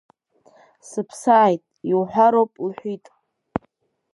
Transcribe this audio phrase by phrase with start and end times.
[0.89, 3.05] Сыԥсааит, иуҳәароуп, лҳәит.